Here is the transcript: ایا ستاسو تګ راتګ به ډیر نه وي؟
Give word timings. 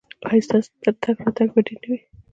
ایا 0.29 0.43
ستاسو 0.47 0.69
تګ 1.03 1.15
راتګ 1.25 1.47
به 1.53 1.59
ډیر 1.67 1.77
نه 1.81 1.87
وي؟ 1.91 1.99